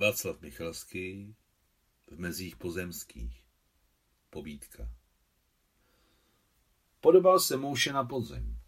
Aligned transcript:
Václav 0.00 0.40
Michalský 0.40 1.34
v 2.10 2.18
mezích 2.18 2.56
pozemských. 2.56 3.44
Povídka. 4.30 4.88
Podobal 7.00 7.40
se 7.40 7.56
mouše 7.56 7.92
na 7.92 8.04
podzem. 8.04 8.58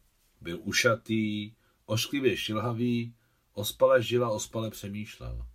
Byl 0.41 0.61
ušatý, 0.63 1.53
ošklivě 1.87 2.37
šilhavý, 2.37 3.15
ospale 3.53 4.03
žila, 4.03 4.31
ospale 4.31 4.71
přemýšlel. 4.71 5.47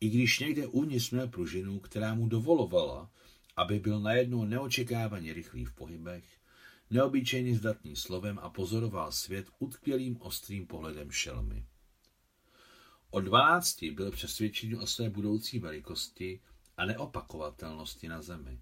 I 0.00 0.08
když 0.08 0.38
někde 0.38 0.66
uvnitř 0.66 1.10
měl 1.10 1.28
pružinu, 1.28 1.80
která 1.80 2.14
mu 2.14 2.28
dovolovala, 2.28 3.10
aby 3.56 3.78
byl 3.78 4.00
najednou 4.00 4.44
neočekávaně 4.44 5.32
rychlý 5.32 5.64
v 5.64 5.74
pohybech, 5.74 6.40
neobyčejně 6.90 7.56
zdatný 7.56 7.96
slovem 7.96 8.38
a 8.42 8.50
pozoroval 8.50 9.12
svět 9.12 9.46
utkvělým 9.58 10.16
ostrým 10.20 10.66
pohledem 10.66 11.10
šelmy. 11.10 11.66
O 13.14 13.20
dvanácti 13.20 13.90
byl 13.90 14.10
přesvědčený 14.10 14.76
o 14.76 14.86
své 14.86 15.10
budoucí 15.10 15.58
velikosti 15.58 16.40
a 16.76 16.84
neopakovatelnosti 16.84 18.08
na 18.08 18.22
zemi. 18.22 18.60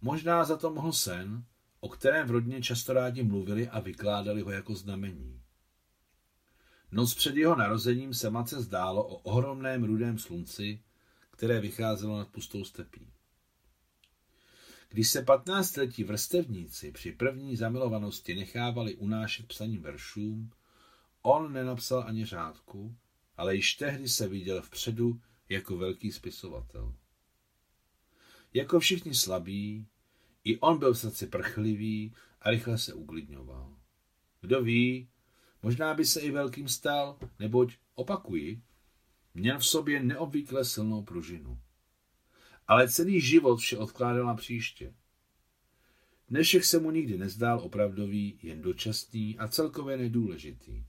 Možná 0.00 0.44
za 0.44 0.56
to 0.56 0.70
mohl 0.70 0.92
sen, 0.92 1.44
o 1.80 1.88
kterém 1.88 2.26
v 2.26 2.30
rodině 2.30 2.62
často 2.62 2.92
rádi 2.92 3.22
mluvili 3.22 3.68
a 3.68 3.80
vykládali 3.80 4.42
ho 4.42 4.50
jako 4.50 4.74
znamení. 4.74 5.42
Noc 6.92 7.14
před 7.14 7.36
jeho 7.36 7.56
narozením 7.56 8.14
se 8.14 8.30
matce 8.30 8.62
zdálo 8.62 9.04
o 9.04 9.16
ohromném 9.16 9.84
rudém 9.84 10.18
slunci, 10.18 10.82
které 11.30 11.60
vycházelo 11.60 12.18
nad 12.18 12.28
pustou 12.28 12.64
stepí. 12.64 13.12
Když 14.88 15.08
se 15.08 15.22
patnáctletí 15.22 16.04
vrstevníci 16.04 16.92
při 16.92 17.12
první 17.12 17.56
zamilovanosti 17.56 18.34
nechávali 18.34 18.94
unášet 18.94 19.46
psaním 19.46 19.82
veršům, 19.82 20.50
on 21.22 21.52
nenapsal 21.52 22.04
ani 22.06 22.24
řádku, 22.24 22.96
ale 23.36 23.56
již 23.56 23.74
tehdy 23.74 24.08
se 24.08 24.28
viděl 24.28 24.62
vpředu 24.62 25.20
jako 25.48 25.76
velký 25.76 26.12
spisovatel. 26.12 26.94
Jako 28.54 28.80
všichni 28.80 29.14
slabí, 29.14 29.86
i 30.44 30.58
on 30.58 30.78
byl 30.78 30.94
v 30.94 30.98
srdci 30.98 31.26
prchlivý 31.26 32.14
a 32.40 32.50
rychle 32.50 32.78
se 32.78 32.94
uklidňoval. 32.94 33.76
Kdo 34.40 34.62
ví, 34.62 35.08
možná 35.62 35.94
by 35.94 36.04
se 36.04 36.20
i 36.20 36.30
velkým 36.30 36.68
stal, 36.68 37.18
neboť, 37.38 37.76
opakuji, 37.94 38.62
měl 39.34 39.58
v 39.58 39.66
sobě 39.66 40.02
neobvykle 40.02 40.64
silnou 40.64 41.02
pružinu. 41.02 41.60
Ale 42.66 42.88
celý 42.88 43.20
život 43.20 43.56
vše 43.56 43.78
odkládal 43.78 44.26
na 44.26 44.34
příště. 44.34 44.94
Dnešek 46.28 46.64
se 46.64 46.78
mu 46.78 46.90
nikdy 46.90 47.18
nezdál 47.18 47.60
opravdový, 47.60 48.38
jen 48.42 48.62
dočasný 48.62 49.38
a 49.38 49.48
celkově 49.48 49.96
nedůležitý. 49.96 50.84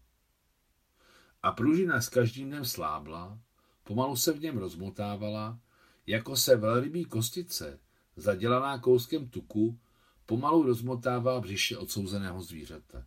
A 1.44 1.52
pružina 1.52 2.02
s 2.02 2.10
každým 2.10 2.48
dnem 2.48 2.66
slábla, 2.66 3.40
pomalu 3.84 4.16
se 4.16 4.34
v 4.34 4.42
něm 4.42 4.58
rozmotávala, 4.58 5.60
jako 6.08 6.36
se 6.36 6.56
velrybí 6.56 7.06
kostice, 7.06 7.80
zadělaná 8.16 8.80
kouskem 8.80 9.30
tuku, 9.30 9.80
pomalu 10.26 10.64
rozmotává 10.64 11.40
břiše 11.40 11.78
odsouzeného 11.78 12.42
zvířete. 12.42 13.06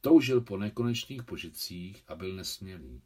Toužil 0.00 0.40
po 0.40 0.56
nekonečných 0.56 1.22
požitcích 1.22 2.04
a 2.08 2.14
byl 2.14 2.36
nesmělý. 2.36 3.02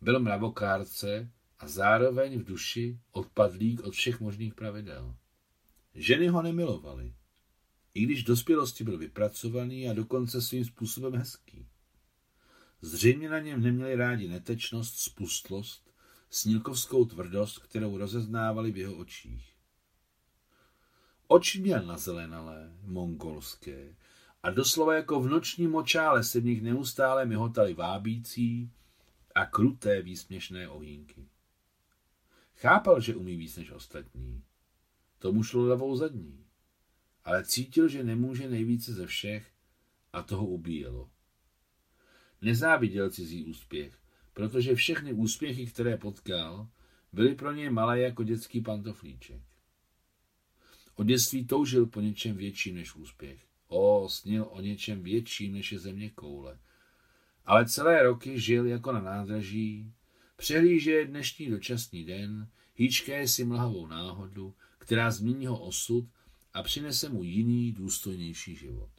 Byl 0.00 0.20
mravokárce 0.20 1.30
a 1.58 1.68
zároveň 1.68 2.38
v 2.38 2.44
duši 2.44 3.00
odpadlík 3.12 3.80
od 3.80 3.94
všech 3.94 4.20
možných 4.20 4.54
pravidel. 4.54 5.16
Ženy 5.94 6.28
ho 6.28 6.42
nemilovaly, 6.42 7.14
i 7.94 8.02
když 8.02 8.22
v 8.22 8.26
dospělosti 8.26 8.84
byl 8.84 8.98
vypracovaný 8.98 9.88
a 9.88 9.92
dokonce 9.92 10.42
svým 10.42 10.64
způsobem 10.64 11.14
hezký. 11.14 11.66
Zřejmě 12.80 13.28
na 13.28 13.38
něm 13.38 13.62
neměli 13.62 13.94
rádi 13.94 14.28
netečnost, 14.28 14.98
spustlost, 14.98 15.94
snílkovskou 16.30 17.04
tvrdost, 17.04 17.58
kterou 17.58 17.98
rozeznávali 17.98 18.72
v 18.72 18.76
jeho 18.76 18.96
očích. 18.96 19.54
Oči 21.26 21.60
měl 21.60 21.86
nazelenalé, 21.86 22.72
mongolské, 22.82 23.94
a 24.42 24.50
doslova 24.50 24.94
jako 24.94 25.20
v 25.20 25.28
noční 25.28 25.66
močále 25.66 26.24
se 26.24 26.40
v 26.40 26.44
nich 26.44 26.62
neustále 26.62 27.26
myhotaly 27.26 27.74
vábící 27.74 28.72
a 29.34 29.46
kruté 29.46 30.02
výsměšné 30.02 30.68
ohýnky. 30.68 31.28
Chápal, 32.56 33.00
že 33.00 33.16
umí 33.16 33.36
víc 33.36 33.56
než 33.56 33.70
ostatní. 33.70 34.42
Tomu 35.18 35.42
šlo 35.42 35.66
levou 35.66 35.96
zadní. 35.96 36.44
Ale 37.24 37.44
cítil, 37.44 37.88
že 37.88 38.04
nemůže 38.04 38.48
nejvíce 38.48 38.92
ze 38.92 39.06
všech 39.06 39.52
a 40.12 40.22
toho 40.22 40.46
ubíjelo. 40.46 41.10
Nezáviděl 42.42 43.10
cizí 43.10 43.44
úspěch, 43.44 43.98
protože 44.34 44.74
všechny 44.74 45.12
úspěchy, 45.12 45.66
které 45.66 45.96
potkal, 45.96 46.68
byly 47.12 47.34
pro 47.34 47.52
něj 47.52 47.70
malé 47.70 48.00
jako 48.00 48.22
dětský 48.22 48.60
pantoflíček. 48.60 49.42
Od 50.94 51.06
dětství 51.06 51.46
toužil 51.46 51.86
po 51.86 52.00
něčem 52.00 52.36
větším 52.36 52.74
než 52.74 52.94
úspěch. 52.94 53.38
O, 53.68 54.08
snil 54.08 54.48
o 54.50 54.60
něčem 54.60 55.02
větším 55.02 55.52
než 55.52 55.72
je 55.72 55.78
země 55.78 56.10
koule. 56.10 56.58
Ale 57.44 57.66
celé 57.66 58.02
roky 58.02 58.40
žil 58.40 58.66
jako 58.66 58.92
na 58.92 59.00
nádraží, 59.00 59.92
přehlíže 60.36 61.04
dnešní 61.04 61.50
dočasný 61.50 62.04
den, 62.04 62.48
hýčké 62.74 63.28
si 63.28 63.44
mlhavou 63.44 63.86
náhodu, 63.86 64.54
která 64.78 65.10
změní 65.10 65.46
ho 65.46 65.58
osud 65.58 66.08
a 66.52 66.62
přinese 66.62 67.08
mu 67.08 67.22
jiný, 67.22 67.72
důstojnější 67.72 68.56
život. 68.56 68.90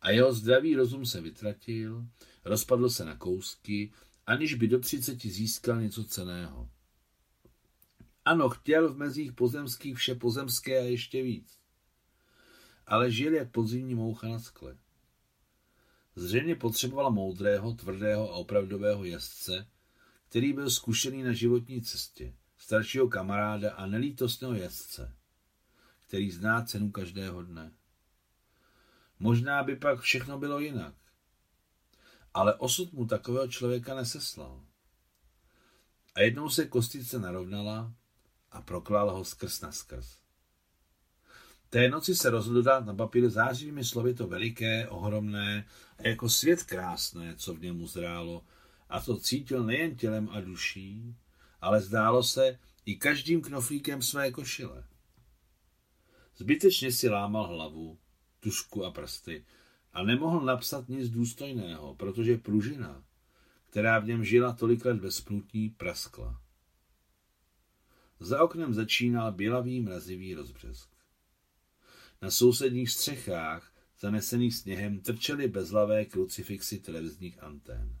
A 0.00 0.10
jeho 0.10 0.32
zdravý 0.32 0.76
rozum 0.76 1.06
se 1.06 1.20
vytratil, 1.20 2.06
rozpadl 2.44 2.90
se 2.90 3.04
na 3.04 3.16
kousky, 3.16 3.92
aniž 4.26 4.54
by 4.54 4.68
do 4.68 4.78
třiceti 4.78 5.30
získal 5.30 5.80
něco 5.80 6.04
ceného. 6.04 6.70
Ano, 8.24 8.48
chtěl 8.48 8.92
v 8.92 8.96
mezích 8.96 9.32
pozemských 9.32 9.96
vše 9.96 10.14
pozemské 10.14 10.78
a 10.78 10.82
ještě 10.82 11.22
víc. 11.22 11.58
Ale 12.86 13.10
žil 13.10 13.34
jak 13.34 13.50
podzimní 13.50 13.94
moucha 13.94 14.28
na 14.28 14.38
skle. 14.38 14.76
Zřejmě 16.16 16.54
potřebovala 16.54 17.10
moudrého, 17.10 17.72
tvrdého 17.72 18.32
a 18.32 18.36
opravdového 18.36 19.04
jezdce, 19.04 19.66
který 20.28 20.52
byl 20.52 20.70
zkušený 20.70 21.22
na 21.22 21.32
životní 21.32 21.82
cestě, 21.82 22.34
staršího 22.56 23.08
kamaráda 23.08 23.72
a 23.72 23.86
nelítostného 23.86 24.54
jezdce, 24.54 25.14
který 26.06 26.30
zná 26.30 26.62
cenu 26.62 26.90
každého 26.90 27.42
dne. 27.42 27.72
Možná 29.18 29.62
by 29.62 29.76
pak 29.76 30.00
všechno 30.00 30.38
bylo 30.38 30.58
jinak. 30.58 30.94
Ale 32.34 32.54
osud 32.54 32.92
mu 32.92 33.06
takového 33.06 33.48
člověka 33.48 33.94
neseslal. 33.94 34.64
A 36.14 36.20
jednou 36.20 36.50
se 36.50 36.66
kostice 36.66 37.18
narovnala 37.18 37.92
a 38.50 38.62
proklal 38.62 39.10
ho 39.10 39.24
skrz 39.24 39.60
na 39.60 39.72
skrz. 39.72 40.18
Té 41.70 41.88
noci 41.88 42.16
se 42.16 42.30
rozhodl 42.30 42.62
dát 42.62 42.86
na 42.86 42.94
papír 42.94 43.30
zářivými 43.30 43.84
slovy 43.84 44.14
to 44.14 44.26
veliké, 44.26 44.88
ohromné 44.88 45.66
a 45.98 46.08
jako 46.08 46.28
svět 46.28 46.62
krásné, 46.62 47.34
co 47.36 47.54
v 47.54 47.60
němu 47.60 47.86
zrálo, 47.86 48.44
a 48.88 49.00
to 49.00 49.16
cítil 49.16 49.64
nejen 49.64 49.96
tělem 49.96 50.28
a 50.32 50.40
duší, 50.40 51.16
ale 51.60 51.80
zdálo 51.80 52.22
se 52.22 52.58
i 52.84 52.96
každým 52.96 53.40
knoflíkem 53.40 54.02
své 54.02 54.30
košile. 54.30 54.84
Zbytečně 56.36 56.92
si 56.92 57.08
lámal 57.08 57.46
hlavu, 57.46 57.98
tušku 58.40 58.84
a 58.84 58.90
prsty 58.90 59.44
a 59.92 60.02
nemohl 60.02 60.40
napsat 60.40 60.88
nic 60.88 61.10
důstojného, 61.10 61.94
protože 61.94 62.36
pružina, 62.36 63.04
která 63.70 63.98
v 63.98 64.06
něm 64.06 64.24
žila 64.24 64.52
tolik 64.52 64.84
let 64.84 64.96
bezplutní, 64.96 65.70
praskla. 65.70 66.40
Za 68.20 68.42
oknem 68.42 68.74
začínal 68.74 69.32
bělavý 69.32 69.80
mrazivý 69.80 70.34
rozbřesk. 70.34 70.88
Na 72.22 72.30
sousedních 72.30 72.90
střechách, 72.90 73.72
zanesených 74.00 74.54
sněhem, 74.54 75.00
trčely 75.00 75.48
bezlavé 75.48 76.04
krucifixy 76.04 76.78
televizních 76.78 77.42
antén. 77.42 77.98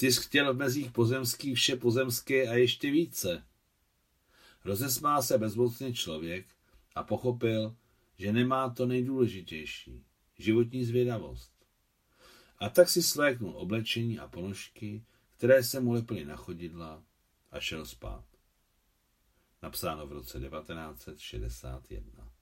Jsi 0.00 0.12
chtěl 0.12 0.54
v 0.54 0.56
mezích 0.56 0.90
pozemských 0.90 1.56
vše 1.56 1.76
pozemské 1.76 2.48
a 2.48 2.54
ještě 2.54 2.90
více. 2.90 3.44
Rozesmál 4.64 5.22
se 5.22 5.38
bezmocně 5.38 5.92
člověk 5.92 6.46
a 6.94 7.02
pochopil, 7.02 7.76
že 8.22 8.32
nemá 8.32 8.70
to 8.70 8.86
nejdůležitější, 8.86 10.04
životní 10.38 10.84
zvědavost. 10.84 11.52
A 12.58 12.68
tak 12.68 12.88
si 12.88 13.02
sléknul 13.02 13.56
oblečení 13.56 14.18
a 14.18 14.28
ponožky, 14.28 15.04
které 15.36 15.62
se 15.62 15.80
mu 15.80 15.92
lepily 15.92 16.24
na 16.24 16.36
chodidla 16.36 17.02
a 17.50 17.60
šel 17.60 17.86
spát. 17.86 18.24
Napsáno 19.62 20.06
v 20.06 20.12
roce 20.12 20.40
1961. 20.40 22.32